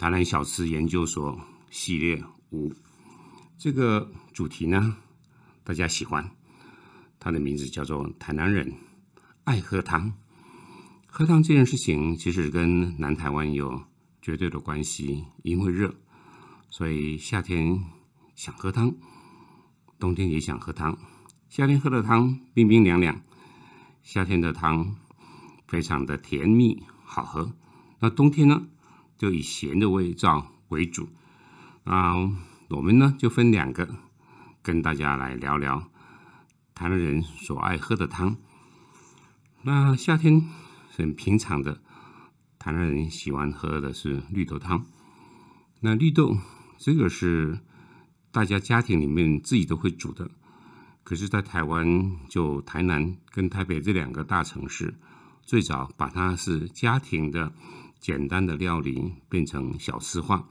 [0.00, 2.72] 台南小吃研究所系列五，
[3.58, 4.96] 这个主题呢，
[5.62, 6.34] 大家喜欢。
[7.18, 8.72] 它的名字叫做“台南人
[9.44, 10.14] 爱喝汤”。
[11.06, 13.82] 喝汤这件事情，其实跟南台湾有
[14.22, 15.26] 绝对的关系。
[15.42, 15.94] 因为热，
[16.70, 17.84] 所以夏天
[18.34, 18.94] 想喝汤，
[19.98, 20.96] 冬天也想喝汤。
[21.50, 23.20] 夏天喝的汤冰冰凉凉，
[24.02, 24.96] 夏天的汤
[25.68, 27.52] 非常的甜蜜好喝。
[27.98, 28.66] 那冬天呢？
[29.20, 31.10] 就以咸的味道为主
[31.84, 32.14] 啊，
[32.70, 33.96] 我们呢就分两个
[34.62, 35.90] 跟大家来聊聊
[36.74, 38.38] 台湾人所爱喝的汤。
[39.60, 40.48] 那夏天
[40.96, 41.82] 很平常的，
[42.58, 44.86] 台湾人喜欢喝的是绿豆汤。
[45.80, 46.38] 那绿豆
[46.78, 47.60] 这个是
[48.32, 50.30] 大家家庭里面自己都会煮的，
[51.04, 54.94] 可是，在台湾就台南跟台北这两个大城市，
[55.42, 57.52] 最早把它是家庭的。
[58.00, 60.48] 简单的料理变成小吃化。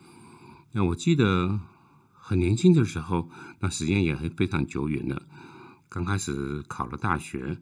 [0.71, 1.59] 那我记得
[2.13, 3.27] 很年轻的时候，
[3.59, 5.23] 那时间也还非常久远了。
[5.89, 7.57] 刚开始考了大学，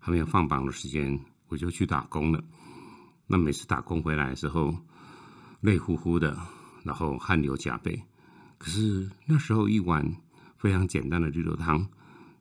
[0.00, 2.42] 还没有放榜的时间，我就去打工了。
[3.28, 4.74] 那每次打工回来的时候，
[5.60, 6.36] 累乎乎的，
[6.82, 8.02] 然后汗流浃背。
[8.58, 10.16] 可是那时候一碗
[10.56, 11.86] 非常简单的绿豆汤，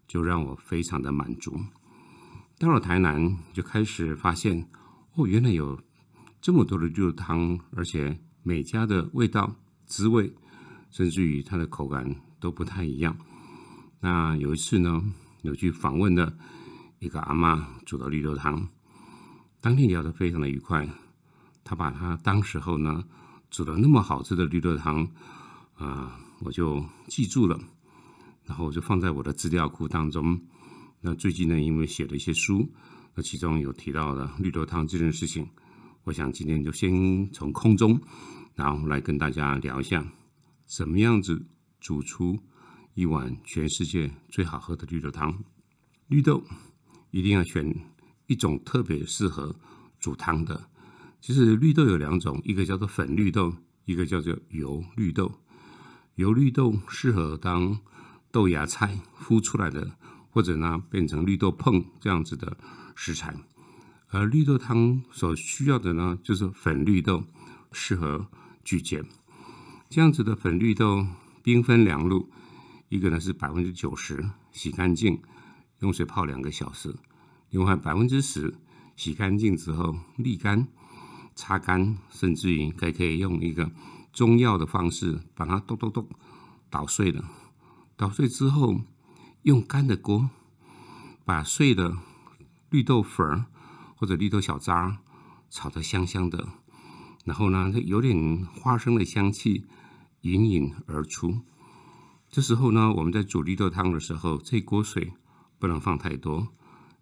[0.08, 1.60] 就让我非常的满足。
[2.58, 4.68] 到了台南，就开始发现，
[5.14, 5.80] 哦，原来有。
[6.48, 9.54] 这么多的绿豆汤，而且每家的味道、
[9.86, 10.34] 滋味，
[10.90, 13.18] 甚至于它的口感都不太一样。
[14.00, 15.04] 那有一次呢，
[15.42, 16.38] 有去访问的
[17.00, 18.66] 一个阿妈煮的绿豆汤，
[19.60, 20.88] 当天聊得非常的愉快。
[21.66, 23.04] 他把他当时候呢
[23.50, 25.06] 煮的那么好吃的绿豆汤
[25.76, 27.60] 啊，我就记住了，
[28.46, 30.40] 然后我就放在我的资料库当中。
[31.02, 32.72] 那最近呢，因为写了一些书，
[33.16, 35.46] 那其中有提到的绿豆汤这件事情。
[36.08, 38.00] 我想今天就先从空中，
[38.56, 40.08] 然后来跟大家聊一下，
[40.66, 41.46] 怎么样子
[41.82, 42.40] 煮出
[42.94, 45.38] 一碗全世界最好喝的绿豆汤。
[46.08, 46.42] 绿豆
[47.12, 47.76] 一定要选
[48.28, 49.54] 一种特别适合
[50.00, 50.70] 煮汤的。
[51.20, 53.54] 其实绿豆有两种，一个叫做粉绿豆，
[53.84, 55.30] 一个叫做油绿豆。
[56.16, 57.78] 油绿豆适合当
[58.32, 59.92] 豆芽菜孵出来的，
[60.30, 62.56] 或者呢变成绿豆碰这样子的
[62.96, 63.36] 食材。
[64.10, 67.26] 而绿豆汤所需要的呢，就是粉绿豆，
[67.74, 68.28] 适合
[68.64, 69.06] 聚煎。
[69.90, 71.06] 这样子的粉绿豆，
[71.44, 72.30] 兵分两路，
[72.88, 75.22] 一个呢是百分之九十洗干净，
[75.80, 76.92] 用水泡两个小时；
[77.50, 78.56] 另外百分之十
[78.96, 80.70] 洗干净之后沥干、
[81.36, 83.70] 擦干，甚至于还可以用一个
[84.14, 86.08] 中药的方式把它咚咚咚
[86.70, 87.30] 捣碎了。
[87.98, 88.80] 捣碎之后，
[89.42, 90.30] 用干的锅
[91.26, 91.98] 把碎的
[92.70, 93.46] 绿豆粉儿。
[93.98, 95.00] 或者绿豆小渣
[95.50, 96.48] 炒得香香的，
[97.26, 99.66] 然后呢，它有点花生的香气
[100.22, 101.42] 隐隐而出。
[102.30, 105.14] 这时候呢，我们在煮绿豆汤的时候，这锅水
[105.58, 106.50] 不能放太多，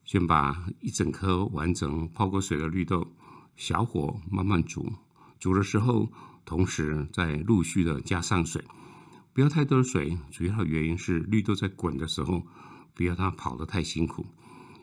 [0.06, 3.08] 先把一整颗完整泡过水的绿豆，
[3.56, 4.94] 小火慢慢煮。
[5.40, 6.10] 煮的时候，
[6.46, 8.64] 同时再陆续的加上水，
[9.34, 10.18] 不要太多的水。
[10.32, 12.44] 主要原因是绿豆在滚的时候，
[12.94, 14.26] 不要它跑得太辛苦，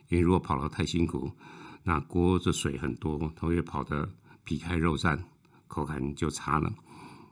[0.08, 1.32] 因为如果跑得太辛苦。
[1.84, 4.08] 那锅的水很多，它会跑得
[4.44, 5.18] 皮开肉绽，
[5.66, 6.72] 口感就差了。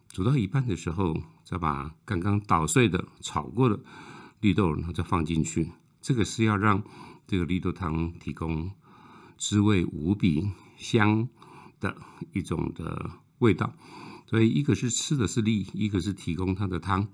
[0.09, 3.79] 煮到一半的时候，再把刚刚捣碎的、炒过的
[4.41, 5.71] 绿豆，然后再放进去。
[6.01, 6.83] 这个是要让
[7.29, 8.73] 这个绿豆汤提供
[9.39, 11.29] 滋味无比香
[11.79, 11.97] 的
[12.33, 13.73] 一种的味道。
[14.27, 17.07] 所以，一个是吃的是力，一个是提供它的汤。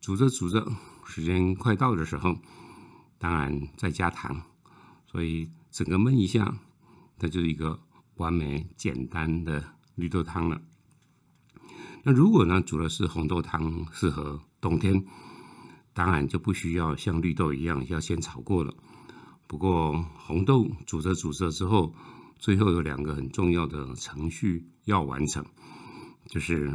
[0.00, 0.72] 煮着煮着，
[1.04, 2.38] 时间快到的时候，
[3.18, 4.42] 当然再加糖。
[5.06, 6.56] 所以整个焖一下。
[7.20, 7.78] 它就是一个
[8.16, 9.62] 完美简单的
[9.94, 10.62] 绿豆汤了。
[12.02, 15.04] 那如果呢煮的是红豆汤，适合冬天，
[15.92, 18.74] 当然就不需要像绿豆一样要先炒过了。
[19.46, 21.94] 不过红豆煮着煮着之后，
[22.38, 25.44] 最后有两个很重要的程序要完成，
[26.26, 26.72] 就是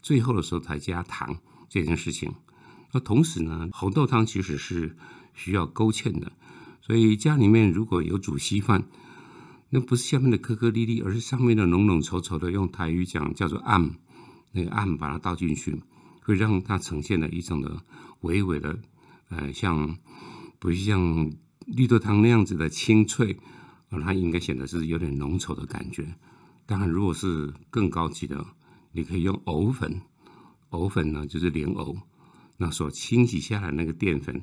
[0.00, 1.36] 最后的时候才加糖
[1.68, 2.32] 这件事情。
[2.92, 4.96] 那同时呢，红豆汤其实是
[5.34, 6.30] 需要勾芡的，
[6.80, 8.84] 所以家里面如果有煮稀饭。
[9.72, 12.50] 那不是下面的颗颗粒粒，而是上面的浓浓稠稠的。
[12.50, 13.98] 用台语讲叫做“暗”，
[14.50, 15.80] 那个暗把它倒进去，
[16.22, 17.80] 会让它呈现了一种的
[18.22, 18.78] 微微的，
[19.28, 19.96] 呃，像
[20.58, 21.32] 不像
[21.66, 23.38] 绿豆汤那样子的清脆，
[23.90, 26.14] 啊，它应该显得是有点浓稠的感觉。
[26.66, 28.44] 当然，如果是更高级的，
[28.90, 30.02] 你可以用藕粉，
[30.70, 31.96] 藕粉呢就是莲藕，
[32.56, 34.42] 那所清洗下来那个淀粉，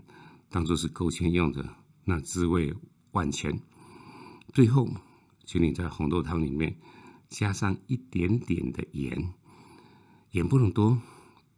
[0.50, 1.68] 当做是勾芡用的，
[2.06, 2.74] 那滋味
[3.12, 3.59] 万千。
[4.53, 4.89] 最后，
[5.47, 6.77] 请你在红豆汤里面
[7.29, 9.33] 加上一点点的盐。
[10.31, 11.01] 盐不能多，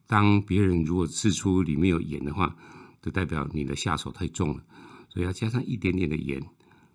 [0.05, 2.55] 当别人如果吃出里面有盐的话，
[3.01, 4.63] 就代表你的下手太重了，
[5.09, 6.39] 所以要加上一点点的盐，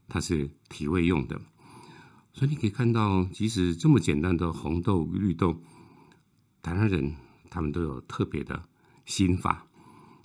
[0.08, 1.40] 它是提味用的。
[2.32, 5.60] 所以你可以看到，即使这么简单的红豆、绿豆，
[6.62, 7.16] 台南人
[7.50, 8.62] 他们都有特别的
[9.04, 9.66] 心法。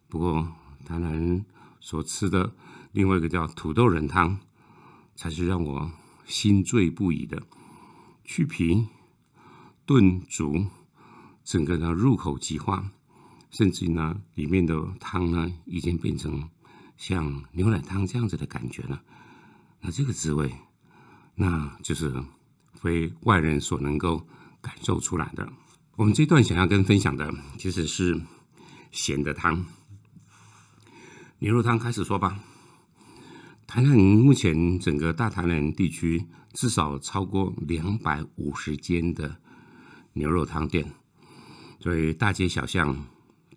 [0.07, 0.54] 不过，
[0.86, 1.44] 台南
[1.80, 2.54] 所吃的
[2.92, 4.39] 另外一个叫土豆仁汤，
[5.15, 5.92] 才是让我
[6.30, 7.44] 心醉不已的。
[8.24, 8.88] 去皮、
[9.86, 10.66] 炖、煮。
[11.44, 12.92] 整个呢入口即化，
[13.50, 16.48] 甚至呢里面的汤呢已经变成
[16.96, 19.02] 像牛奶汤这样子的感觉了。
[19.81, 20.54] 那这个滋味，
[21.34, 22.24] 那就是
[22.75, 24.28] 非外人所能够
[24.62, 25.52] 感受出来的。
[25.96, 28.22] 我们这段想要跟分享的其实是
[28.92, 29.66] 咸的汤，
[31.40, 32.40] 牛肉汤开始说吧。
[33.69, 39.38] 台南目前整个大台南地区至少超过两百五十间的
[40.13, 40.92] 牛肉汤店。
[41.80, 43.06] 所以大街小巷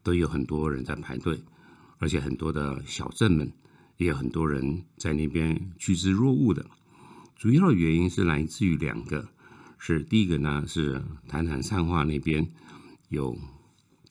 [0.03, 1.43] 都有很多人在排队，
[1.97, 3.51] 而且很多的小镇们
[3.97, 6.67] 也有很多人在那边趋之若鹜的。
[7.35, 9.31] 主要的原因是来自于两个，
[9.79, 12.47] 是第一个呢是台南善化那边
[13.09, 13.35] 有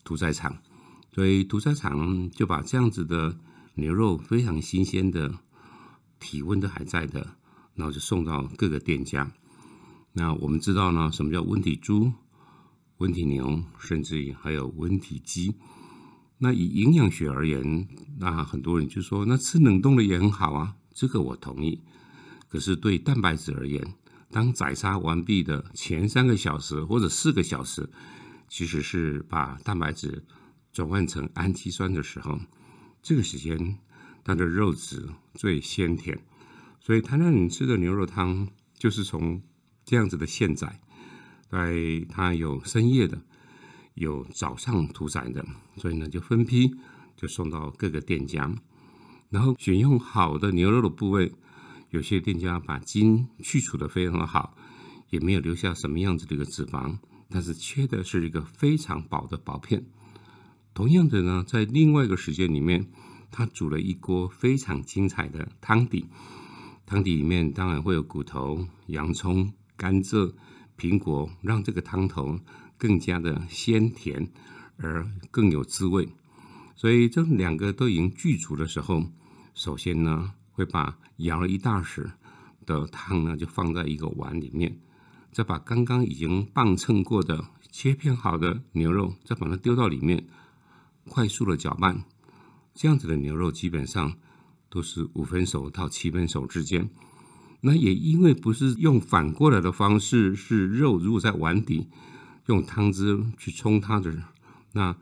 [0.04, 0.58] 屠宰场，
[1.14, 3.38] 所以屠宰场就把这样子的
[3.76, 5.36] 牛肉非常新鲜的、
[6.22, 7.36] 体温都还在的，
[7.76, 9.30] 然后就送到各个店家。
[10.14, 12.14] 那我们知道呢，什么叫温体猪？
[12.98, 15.56] 温体牛，甚至于还有温体鸡。
[16.38, 17.88] 那以营养学而言，
[18.20, 20.76] 那很多人就说，那吃冷冻的也很好啊。
[20.94, 21.82] 这个我同意。
[22.48, 23.96] 可是对蛋白质而言，
[24.30, 27.90] 当宰杀完毕的前三个小时或者四个小时，
[28.48, 30.24] 其实是把蛋白质
[30.72, 32.40] 转换成氨基酸的时候，
[33.02, 33.80] 这个时间
[34.24, 36.20] 它的肉质最鲜甜。
[36.80, 38.48] 所以，谈谈你吃的牛肉汤，
[38.78, 39.42] 就是从
[39.86, 40.80] 这样子的现宰。
[41.50, 43.22] 在它有深夜的，
[43.94, 45.46] 有早上屠宰的，
[45.76, 46.74] 所以呢就分批
[47.18, 48.50] 就送到各个店家，
[49.30, 51.34] 然后选用好的牛肉的部位。
[51.90, 54.56] 有些店家把筋去除的非常的好，
[55.10, 56.98] 也没有留下什么样子的一个脂肪，
[57.30, 59.86] 但是切的是一个非常薄的薄片。
[60.74, 62.88] 同样的呢，在另外一个时间里面，
[63.32, 66.06] 他煮了一锅非常精彩的汤底，
[66.86, 70.34] 汤底里面当然会有骨头、洋葱、甘蔗。
[70.78, 72.40] 苹果让这个汤头
[72.76, 74.32] 更加的鲜甜，
[74.78, 76.10] 而更有滋味。
[76.76, 79.06] 所以这两个都已经具足的时候，
[79.54, 82.12] 首先呢会把舀了一大匙
[82.66, 84.80] 的汤呢就放在一个碗里面，
[85.32, 90.26] 再把刚刚已经磅称过的切片好的牛肉再把它丢到里面，
[91.08, 92.04] 快速的搅拌。
[92.74, 94.18] 这样子的牛肉基本上
[94.70, 96.90] 都是五分熟到七分熟之间。
[97.62, 101.90] 那也因为不是用反过来的方式，是肉如果在碗底
[102.48, 104.24] 用汤汁去冲它的，
[104.72, 104.96] 那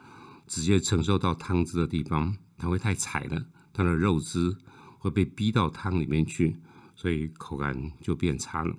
[0.45, 4.57] 直接承受到汤汁的地方，它会太柴了，它的肉汁
[4.97, 6.57] 会被逼到汤里面去，
[6.95, 8.75] 所以口感就变差了。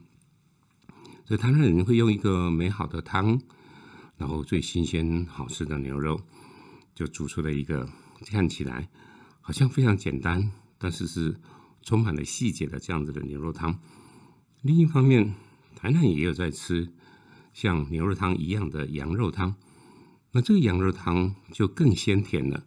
[1.24, 3.40] 所以台南人会用一个美好的汤，
[4.18, 6.20] 然后最新鲜好吃的牛肉，
[6.94, 7.88] 就煮出了一个
[8.26, 8.88] 看起来
[9.40, 11.40] 好像非常简单，但是是。
[11.82, 13.80] 充满了细节的这样子的牛肉汤。
[14.60, 15.34] 另一方面，
[15.76, 16.92] 台南也有在吃
[17.54, 19.56] 像牛肉汤一样的羊肉汤。
[20.32, 22.66] 那这个羊肉汤就更鲜甜了，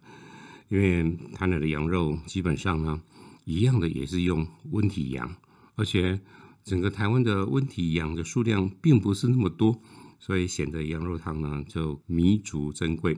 [0.68, 3.02] 因为台南的羊肉基本上呢，
[3.44, 5.36] 一样的也是用温体羊，
[5.76, 6.20] 而且
[6.64, 9.80] 整个台湾的温体羊的数量并不是那么多，
[10.18, 13.16] 所以显得羊肉汤呢就弥足珍贵。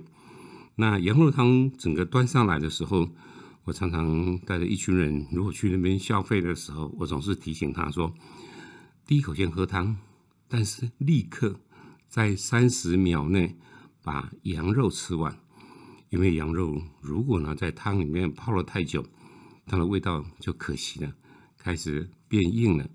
[0.76, 3.08] 那羊肉汤整个端上来的时候。
[3.64, 8.14] 我常常带着一群人，如果去那边消费的时候，我总是提醒他说：
[9.04, 9.96] 第一口先喝汤，
[10.46, 11.58] 但是立刻
[12.06, 13.56] 在三十秒内
[14.04, 15.36] 把羊肉吃完，
[16.10, 19.04] 因为羊肉如果呢在汤里面泡了太久，
[19.66, 21.12] 它的味道就可惜了，
[21.58, 22.88] 开始变硬了。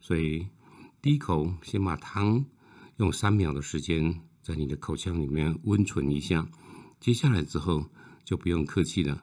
[0.00, 0.48] 所以
[1.00, 2.44] 第一口先把汤
[2.96, 6.48] 用三秒的时间在你的口腔里面温存一下，
[7.06, 7.86] 接下来之后
[8.24, 9.22] 就不用客气了。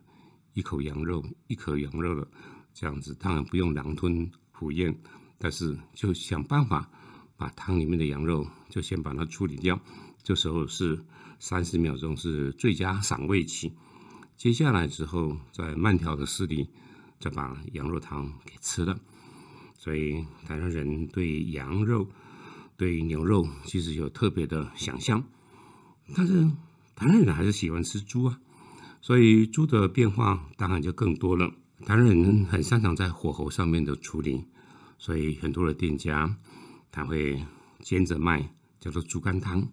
[0.54, 2.26] 一口羊肉，一口羊肉了，
[2.74, 4.98] 这样子当然不用狼吞虎咽，
[5.38, 6.90] 但是就想办法
[7.36, 9.78] 把汤里面的羊肉就先把它处理掉，
[10.24, 11.04] 这时候是
[11.40, 13.74] 三十秒钟是最佳赏味期。
[14.38, 16.70] 接下来之后，再慢条的势力
[17.20, 18.98] 再把羊肉汤给吃了。
[19.78, 22.08] 所以台湾人对羊肉、
[22.78, 25.22] 对牛肉其实有特别的想象，
[26.16, 26.50] 但是
[26.96, 28.40] 台湾人还是喜欢吃猪啊。
[29.02, 31.52] 所以猪的变化当然就更多了。
[31.86, 34.46] 台湾人很擅长在火候上面的处理，
[34.98, 36.38] 所以很多的店家
[36.90, 37.46] 他会
[37.82, 39.68] 煎着卖，叫做猪肝汤。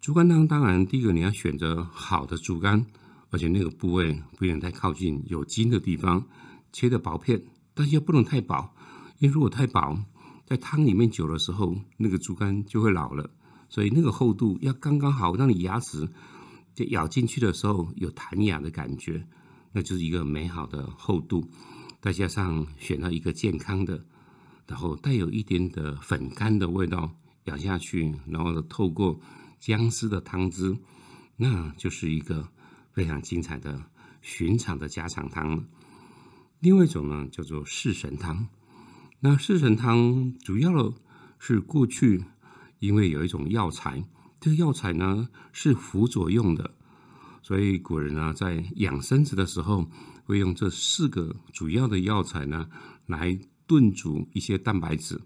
[0.00, 2.86] 猪肝汤当然第一个你要选择好的猪肝，
[3.30, 6.24] 而且那个部位不能太靠近有筋的地方，
[6.72, 7.42] 切的薄片，
[7.74, 8.72] 但是又不能太薄，
[9.18, 9.98] 因为如果太薄，
[10.44, 13.28] 在汤里面久的时候，那个猪肝就会老了。
[13.68, 16.08] 所以那个厚度要刚刚好，让你牙齿
[16.74, 19.26] 就咬进去的时候有弹牙的感觉。
[19.72, 21.50] 那就是一个美好的厚度，
[22.00, 24.06] 再加上选到一个健康的，
[24.66, 27.10] 然后带有一点的粉干的味道，
[27.44, 29.20] 咬下去，然后透过
[29.60, 30.78] 姜丝的汤汁，
[31.36, 32.48] 那就是一个
[32.92, 33.82] 非常精彩的
[34.22, 35.64] 寻常的家常汤了。
[36.60, 38.48] 另外一种呢叫做四神汤，
[39.20, 40.94] 那四神汤主要
[41.38, 42.24] 是过去
[42.78, 44.04] 因为有一种药材，
[44.40, 46.72] 这个药材呢是辅佐用的。
[47.42, 49.88] 所以古人呢，在养生子的时候，
[50.24, 52.68] 会用这四个主要的药材呢，
[53.06, 55.20] 来炖煮一些蛋白质，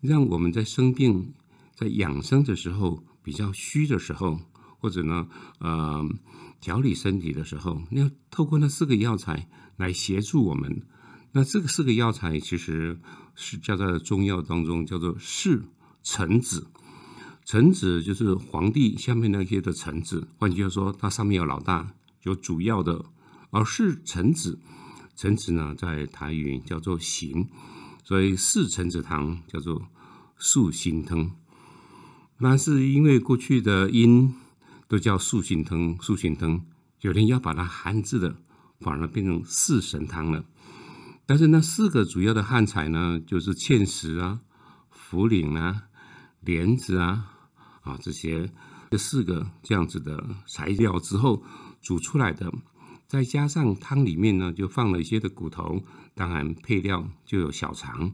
[0.00, 1.34] 让我们在生病、
[1.74, 4.38] 在养生的时候比较虚的时候，
[4.78, 5.26] 或者呢，
[5.58, 6.08] 呃，
[6.60, 10.82] 调理身体的时候，要透过那四个药材来协助我们。
[11.32, 13.00] 那这个四个药材其实
[13.34, 15.64] 是叫在中药当中叫做四
[16.04, 16.68] 陈子。
[17.44, 23.04] 臣子就是皇帝下面那些的臣子，换句话说，他上面有老大，有主要的，
[23.50, 24.58] 而是臣子。
[25.14, 27.48] 臣子呢，在台语叫做行，
[28.02, 29.86] 所以四臣子汤叫做
[30.38, 31.32] 素心汤。
[32.38, 34.34] 那是因为过去的音
[34.88, 36.64] 都叫素心汤、素心汤，
[37.02, 38.36] 有人要把它汉字的，
[38.80, 40.46] 反而变成四神汤了。
[41.26, 44.40] 但是那四个主要的汉材呢，就是芡实啊、
[44.90, 45.84] 茯苓啊、
[46.40, 47.32] 莲子啊。
[47.84, 48.50] 啊，这些
[48.90, 51.42] 这四个这样子的材料之后
[51.80, 52.52] 煮出来的，
[53.06, 55.80] 再加上汤里面呢，就放了一些的骨头，
[56.14, 58.10] 当然配料就有小肠，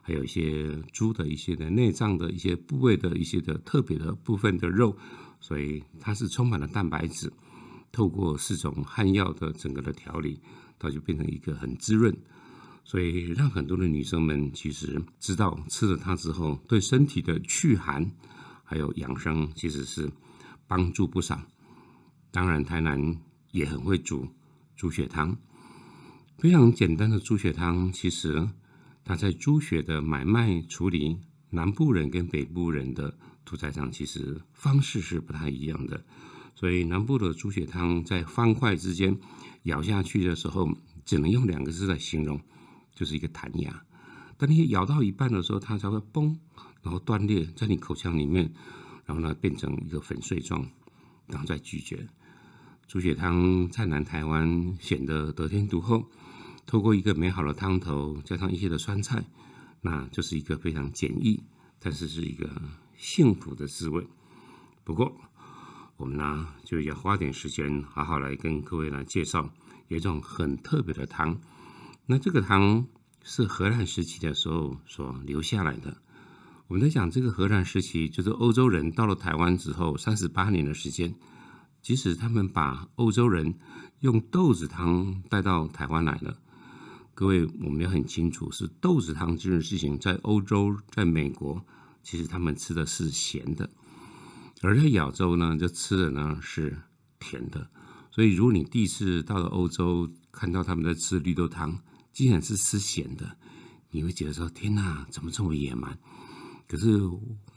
[0.00, 4.96] 还有一些猪的一些的内脏的一些部位的一些的特别的部分的肉，
[5.40, 7.32] 所以它是充满了蛋白质。
[7.92, 10.40] 透过四种汉药的整个的调理，
[10.78, 12.16] 它就变成一个很滋润，
[12.84, 18.08] 所以让很多的女生们其实知道吃了它之后对身体的祛寒。
[18.70, 20.08] 还有养生其实是
[20.68, 21.42] 帮助不少。
[22.30, 24.28] 当然，台南也很会煮
[24.76, 25.36] 猪血汤，
[26.38, 27.92] 非常简单的猪血汤。
[27.92, 28.48] 其实
[29.02, 36.04] 它在猪血的买卖处理，南部人跟北部人的屠宰场其实方式是不太一样的。
[36.54, 39.18] 所以南部的猪血汤在方块之间
[39.64, 40.70] 咬下去的时候，
[41.04, 42.40] 只能用两个字来形容，
[42.94, 43.82] 就是一个弹牙。
[44.38, 46.38] 当你咬到一半的时候，它才会崩。
[46.82, 48.52] 然后断裂在你口腔里面，
[49.04, 50.68] 然后呢变成一个粉碎状，
[51.26, 52.08] 然后再咀嚼。
[52.86, 56.10] 猪血汤在南台湾显得得天独厚。
[56.66, 59.24] 透过一个美好的汤头，加上一些的酸菜，
[59.80, 61.42] 那就是一个非常简易，
[61.80, 62.48] 但是是一个
[62.96, 64.06] 幸福的滋味。
[64.84, 65.16] 不过
[65.96, 69.50] 我们呢就要花点时间，好好来跟各位来介绍
[69.88, 71.40] 有一种很特别的汤。
[72.06, 72.86] 那这个汤
[73.22, 75.96] 是荷兰时期的时候所留下来的。
[76.70, 81.12] 我们在讲这个荷兰时期，就是欧洲人到了台湾之后，三十八年的时间，
[81.82, 83.58] 即使他们把欧洲人
[83.98, 86.38] 用豆子汤带到台湾来了，
[87.12, 91.60] 各位我们要很清楚，是豆子汤这件事情，在欧洲、在美国，
[92.04, 93.68] 其实他们吃的是咸的，
[94.62, 96.78] 而在亚洲呢，就吃的呢是
[97.18, 97.68] 甜的。
[98.12, 101.80] 所以，如果你第一次到了欧洲，看到他们在吃绿豆汤，
[102.12, 103.36] 竟然是吃咸的，
[103.90, 105.98] 你会觉得说：天哪，怎么这么野蛮？
[106.70, 107.00] 可是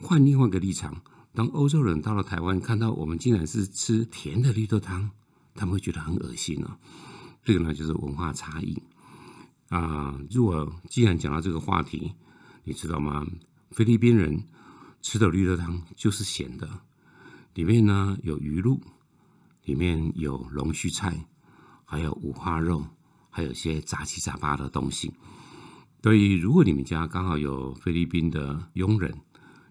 [0.00, 1.00] 换另外一个立场，
[1.32, 5.08] 当欧洲人到了台湾，看到我们竟然是吃甜的绿豆汤，
[5.54, 6.76] 他们会觉得很恶心哦。
[7.44, 8.76] 这个呢，就是文化差异
[9.68, 10.18] 啊。
[10.32, 12.12] 如果既然讲到这个话题，
[12.64, 13.24] 你知道吗？
[13.70, 14.42] 菲律宾人
[15.00, 16.68] 吃的绿豆汤就是咸的，
[17.54, 18.80] 里面呢有鱼露，
[19.62, 21.24] 里面有龙须菜，
[21.84, 22.84] 还有五花肉，
[23.30, 25.12] 还有些杂七杂八的东西。
[26.04, 29.10] 所以，如果你们家刚好有菲律宾的佣人，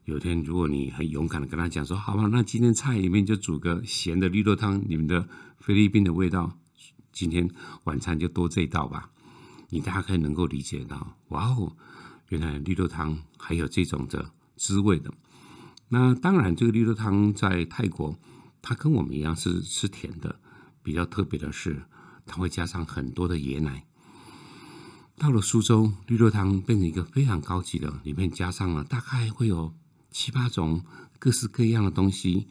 [0.06, 6.58] 有天如果你很勇敢的跟他讲说：“好吧，那今天菜里面就煮个咸的绿豆汤，你们的菲律宾的味道，
[7.12, 7.48] 今天
[7.84, 9.12] 晚餐就多这一道吧。”
[9.70, 11.78] 你大概能够理解到，哇哦，
[12.30, 15.13] 原来绿豆汤还有这种的滋味的。
[15.90, 18.18] 那当然，这个绿豆汤在泰国，
[18.60, 20.40] 它跟我们一样是吃甜的。
[20.82, 21.84] 比较特别的是，
[22.25, 23.86] 它会加上很多的椰奶。
[25.17, 29.74] 到了苏州，绿豆汤变成一个非常高级的，里面加上了大概会有
[30.12, 30.84] 七八种
[31.20, 32.48] 各式各样的东西。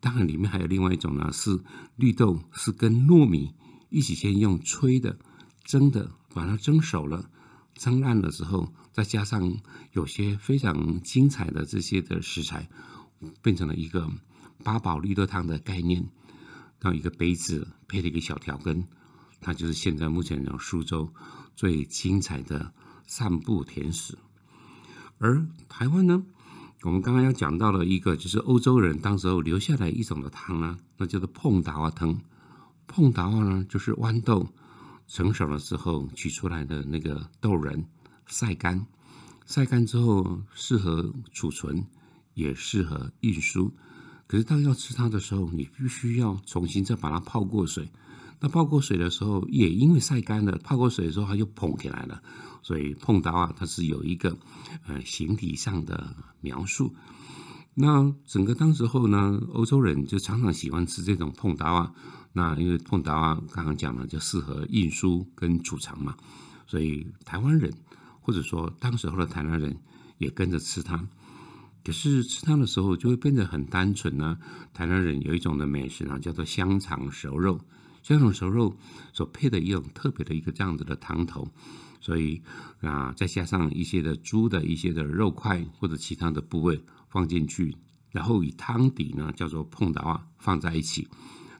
[0.00, 1.60] 当然，里面还有另外一种呢，是
[1.96, 3.54] 绿豆是跟糯米
[3.90, 5.18] 一起先用吹的、
[5.64, 7.30] 蒸的，把它蒸熟了、
[7.74, 9.58] 蒸烂了之后，再加上
[9.92, 12.68] 有些非常精彩的这些的食材，
[13.42, 14.10] 变成了一个
[14.64, 16.08] 八宝绿豆汤的概念。
[16.78, 18.84] 到一个杯子配了一个小调羹，
[19.40, 21.12] 它就是现在目前的苏州
[21.54, 22.72] 最精彩的
[23.06, 24.16] 散步甜食。
[25.18, 26.24] 而台湾呢，
[26.82, 32.20] 我们刚刚要讲到了一个，就是欧洲人当时候留下来一种的汤啊，那叫做碰达瓦汤。
[32.86, 34.46] 碰达瓦呢，就是豌豆
[35.08, 37.86] 成熟了之后取出来的那个豆仁，
[38.26, 38.86] 晒干，
[39.46, 41.86] 晒干之后适合储存，
[42.34, 43.72] 也适合运输。
[44.26, 47.88] 可是当要吃它的时候，你必须要重新再把它泡过水。
[48.40, 52.22] 那泡过水的时候，也因为晒干了，泡过水的时候它就膨起来了。
[52.62, 54.36] 所以碰到啊，它是有一个
[54.86, 56.94] 呃形体上的描述。
[57.74, 61.92] 那整个当时候呢，欧洲人就常常喜欢吃这种碰刀啊。
[62.32, 66.16] 那因为碰刀啊，刚刚讲了就适合运输跟储藏嘛，
[66.66, 67.72] 所以台湾人
[68.20, 69.78] 或者说当时候的台湾人
[70.18, 71.08] 也跟着吃它。
[71.84, 74.36] 可是吃它的时候就会变得很单纯呢。
[74.74, 77.60] 台南人有一种的美食啊，叫做香肠熟肉。
[78.06, 78.76] 香肠熟肉
[79.12, 81.48] 所配的一种特别的一个这样子的汤头，
[82.00, 82.40] 所以
[82.80, 87.74] 啊，再加上一些的猪的一些的肉块或者其他的部位放进去，
[88.12, 91.08] 然后以汤底呢叫做碰达啊放在一起。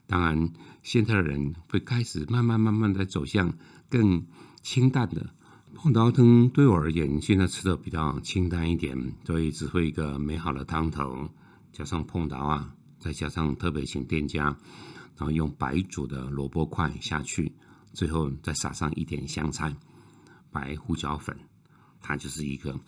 [0.07, 0.53] 当然，
[0.85, 3.53] 现在的人会开始慢慢慢慢的走向
[3.91, 4.25] 更
[4.63, 5.35] 清淡的。
[5.75, 11.29] 碰达汤对我而言，现在吃的比较清淡一点，所以只会一个美好的汤头，
[11.73, 14.57] 加上碰达啊，再加上特别请店家，
[15.17, 17.53] 然后用白煮的萝卜块下去，
[17.93, 19.75] 最后再撒上一点香菜、
[20.51, 21.37] 白胡椒粉，
[22.01, 22.79] 它就是一个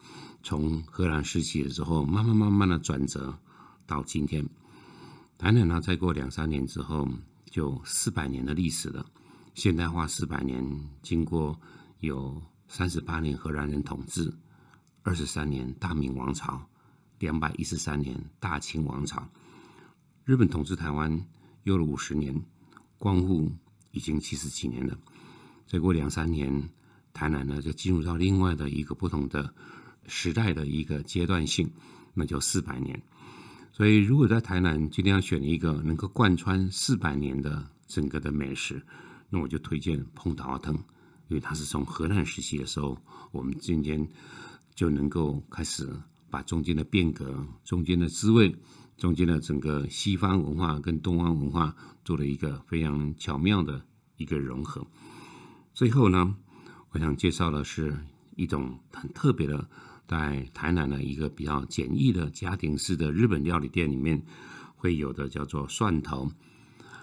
[0.43, 3.39] 从荷兰时期的时候慢慢慢慢的转折
[3.87, 4.49] 到今天。
[5.37, 7.09] 台南呢，再过两三年之后，
[7.51, 9.07] 就四百年的历史了，
[9.55, 11.59] 现代化四百年，经过
[12.01, 12.41] 有。
[12.71, 14.31] 三十八年荷兰人统治，
[15.03, 16.61] 二十三年大明王朝，
[17.19, 19.27] 两百一十三年大清王朝，
[20.27, 21.19] 日本统治台湾
[21.65, 22.43] 用了五十年，
[22.99, 23.51] 光复
[23.91, 24.99] 已经七十几年了。
[25.67, 26.71] 再过两三年，
[27.13, 29.53] 台南呢就进入到另外的一个不同的
[30.07, 31.71] 时代的一个阶段性，
[32.15, 33.03] 那就四百年。
[33.73, 38.83] 所以，如果在台南今天要选一个能够贯穿四百年的整个的美食，
[39.29, 40.75] 那我就推荐碰达瓦汤。
[41.29, 42.97] 因为它是从荷兰时期的时候，
[43.31, 44.09] 我们今天
[44.75, 45.87] 就能够开始
[46.31, 48.55] 把中间的变革、中间的滋味、
[48.97, 53.85] 中间的整个西方文化跟东方文化做了一个非常巧妙的
[54.17, 54.87] 一个融合。
[55.75, 56.37] 最后呢，
[56.91, 57.97] 我想介绍的是
[58.37, 59.69] 一种很特别的，
[60.07, 64.23] 在台南的一个比较简易的家庭式的日本料理店里面
[64.77, 66.31] 会有的，叫做蒜头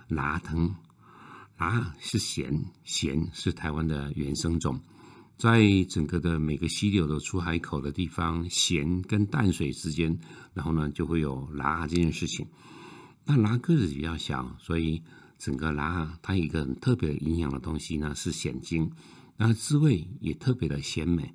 [0.07, 0.75] 拿汤。
[1.57, 4.81] 啊，是咸，咸是台湾的原生种，
[5.37, 10.17] 在整个的每个溪流的出海口的地方，咸跟淡水之间，
[10.53, 12.47] 然后呢就会有拉这件事情。
[13.25, 15.01] 那拉个子比较小，所以
[15.37, 18.91] 整个拉它一个很特别营养的东西呢是咸精，
[19.35, 21.33] 那滋味也特别的鲜美。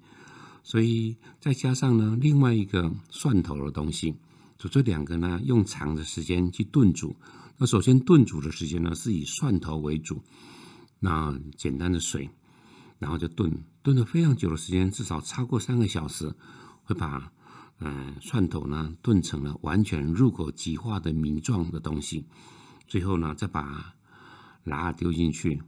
[0.62, 4.14] 所以再加上呢另外一个蒜头的东西，
[4.56, 7.16] 就这两个呢用长的时间去炖煮。
[7.58, 10.22] 那首先炖煮的时间呢，是以蒜头为主，
[10.98, 12.30] 那简单的水，
[13.00, 16.32] 然后就炖，炖了非常久的时间，至少超过三个小时，
[16.84, 17.32] 会把
[17.78, 22.26] 嗯蒜头呢炖成了完全入口即化的米状的东西。
[22.86, 23.94] 最后呢，再把
[24.64, 25.62] 辣丢进去，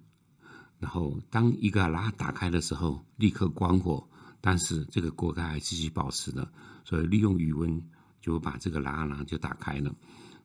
[0.79, 4.07] 然后当一个辣打开的时候，立刻关火，
[4.43, 6.53] 但是这个锅盖还继续保持的，
[6.85, 7.83] 所以利用余温
[8.21, 9.95] 就把这个辣呢就打开了。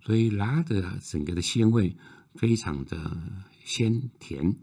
[0.01, 1.97] 所以辣的整个的鲜味
[2.35, 3.17] 非常的
[3.65, 4.55] 鲜甜，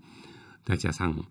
[0.64, 1.22] 再加上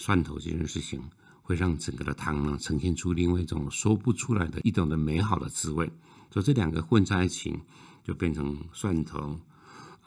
[0.00, 0.98] 蒜头这件事情，
[1.42, 5.92] 会让整个的汤呢呈现出另外一种说不出来的一种的美好的滋味。
[6.30, 7.54] 所以这两个混在一起，
[8.02, 9.38] 就变成蒜头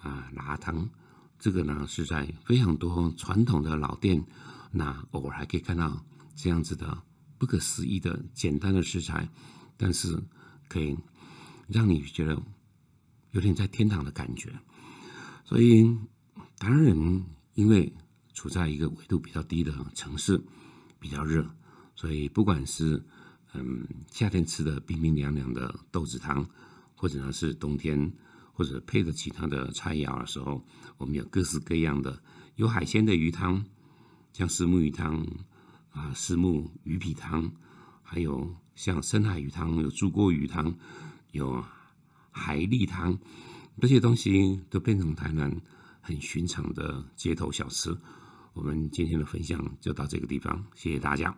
[0.01, 0.89] 啊辣汤。
[1.37, 4.25] 这个呢是在非常多传统的老店，
[4.71, 6.03] 那偶尔还可以看到
[6.35, 6.97] 这样子的
[7.37, 9.29] 不可思议的简单的食材，
[9.77, 10.19] 但是
[10.67, 10.97] 可以
[11.67, 12.41] 让你觉得。
[13.31, 14.53] 有点在天堂的感觉，
[15.43, 15.97] 所以
[16.59, 16.95] 当然
[17.55, 17.91] 因为
[18.33, 20.41] 处在一个纬度比较低的城市，
[20.99, 21.47] 比较热，
[21.95, 23.03] 所以不管是
[23.53, 26.45] 嗯夏天吃的冰冰凉凉的豆子汤，
[26.95, 28.11] 或者呢是冬天，
[28.51, 30.65] 或者配着其他的菜肴的时候，
[30.97, 32.21] 我们有各式各样的
[32.55, 33.63] 有海鲜的鱼汤，
[34.33, 35.27] 像石目鱼汤
[35.91, 37.51] 啊，石目鱼皮汤，
[38.01, 40.75] 还有像深海鱼汤，有猪锅鱼汤，
[41.31, 41.63] 有
[42.31, 43.19] 海蛎汤，
[43.79, 45.61] 这些东西都变成台南
[46.01, 47.95] 很寻常的街头小吃。
[48.53, 51.35] 我们今天的分享就到这个地方，谢谢大家。